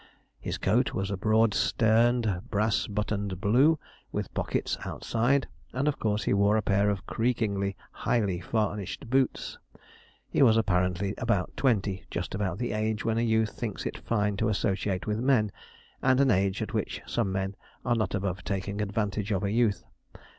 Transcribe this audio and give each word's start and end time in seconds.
His 0.39 0.57
coat 0.57 0.95
was 0.95 1.11
a 1.11 1.15
broad 1.15 1.53
sterned, 1.53 2.41
brass 2.49 2.87
buttoned 2.87 3.39
blue, 3.39 3.77
with 4.11 4.33
pockets 4.33 4.75
outside, 4.83 5.47
and 5.73 5.87
of 5.87 5.99
course 5.99 6.23
he 6.23 6.33
wore 6.33 6.57
a 6.57 6.63
pair 6.63 6.89
of 6.89 7.05
creaking 7.05 7.75
highly 7.91 8.39
varnished 8.41 9.11
boots. 9.11 9.59
He 10.27 10.41
was 10.41 10.57
apparently, 10.57 11.13
about 11.19 11.55
twenty; 11.55 12.05
just 12.09 12.33
about 12.33 12.57
the 12.57 12.71
age 12.73 13.05
when 13.05 13.19
a 13.19 13.21
youth 13.21 13.51
thinks 13.51 13.85
it 13.85 13.95
fine 13.95 14.37
to 14.37 14.49
associate 14.49 15.05
with 15.05 15.19
men, 15.19 15.51
and 16.01 16.19
an 16.19 16.31
age 16.31 16.63
at 16.63 16.73
which 16.73 17.03
some 17.05 17.31
men 17.31 17.55
are 17.85 17.93
not 17.93 18.15
above 18.15 18.43
taking 18.43 18.81
advantage 18.81 19.31
of 19.31 19.43
a 19.43 19.51
youth. 19.51 19.83